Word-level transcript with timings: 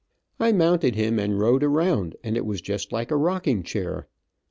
I 0.39 0.51
mounted 0.51 0.95
him 0.95 1.19
and 1.19 1.37
rode 1.37 1.63
around 1.63 2.15
and 2.23 2.35
it 2.35 2.43
was 2.43 2.59
just 2.59 2.91
like 2.91 3.11
a 3.11 3.15
rocking 3.15 3.61
chair. 3.61 4.07